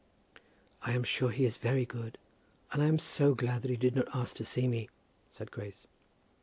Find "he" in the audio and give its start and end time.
1.29-1.45, 3.65-3.77